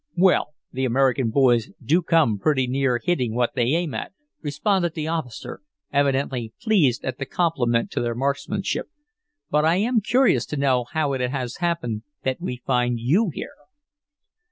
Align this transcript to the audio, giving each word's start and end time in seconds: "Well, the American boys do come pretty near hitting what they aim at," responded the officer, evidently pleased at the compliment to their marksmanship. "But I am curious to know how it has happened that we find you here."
"Well, 0.17 0.55
the 0.71 0.83
American 0.83 1.29
boys 1.29 1.69
do 1.79 2.01
come 2.01 2.39
pretty 2.39 2.65
near 2.65 2.99
hitting 3.03 3.35
what 3.35 3.53
they 3.53 3.65
aim 3.75 3.93
at," 3.93 4.13
responded 4.41 4.95
the 4.95 5.07
officer, 5.07 5.61
evidently 5.93 6.53
pleased 6.59 7.05
at 7.05 7.19
the 7.19 7.25
compliment 7.27 7.91
to 7.91 8.01
their 8.01 8.15
marksmanship. 8.15 8.87
"But 9.51 9.63
I 9.63 9.75
am 9.75 10.01
curious 10.01 10.47
to 10.47 10.57
know 10.57 10.85
how 10.85 11.13
it 11.13 11.21
has 11.21 11.57
happened 11.57 12.01
that 12.23 12.41
we 12.41 12.63
find 12.65 12.99
you 12.99 13.29
here." 13.31 13.53